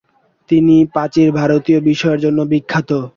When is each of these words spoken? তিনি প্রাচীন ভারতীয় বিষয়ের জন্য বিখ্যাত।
তিনি 0.49 0.75
প্রাচীন 0.93 1.27
ভারতীয় 1.39 1.79
বিষয়ের 1.89 2.23
জন্য 2.25 2.39
বিখ্যাত। 2.51 2.89